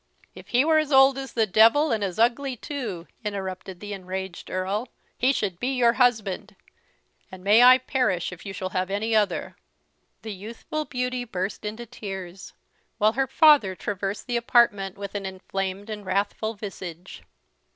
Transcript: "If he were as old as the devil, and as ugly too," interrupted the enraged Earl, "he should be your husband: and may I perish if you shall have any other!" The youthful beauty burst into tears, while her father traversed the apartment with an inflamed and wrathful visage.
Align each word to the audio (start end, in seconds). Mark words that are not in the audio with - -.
"If 0.33 0.47
he 0.47 0.65
were 0.65 0.79
as 0.79 0.91
old 0.91 1.15
as 1.19 1.33
the 1.33 1.45
devil, 1.45 1.91
and 1.91 2.03
as 2.03 2.17
ugly 2.17 2.55
too," 2.55 3.05
interrupted 3.23 3.79
the 3.79 3.93
enraged 3.93 4.49
Earl, 4.49 4.87
"he 5.15 5.31
should 5.31 5.59
be 5.59 5.75
your 5.75 5.93
husband: 5.93 6.55
and 7.31 7.43
may 7.43 7.61
I 7.61 7.77
perish 7.77 8.31
if 8.31 8.43
you 8.43 8.51
shall 8.51 8.69
have 8.71 8.89
any 8.89 9.15
other!" 9.15 9.55
The 10.23 10.33
youthful 10.33 10.85
beauty 10.85 11.23
burst 11.23 11.65
into 11.65 11.85
tears, 11.85 12.53
while 12.97 13.13
her 13.13 13.27
father 13.27 13.75
traversed 13.75 14.25
the 14.25 14.37
apartment 14.37 14.97
with 14.97 15.13
an 15.13 15.27
inflamed 15.27 15.87
and 15.87 16.03
wrathful 16.03 16.55
visage. 16.55 17.21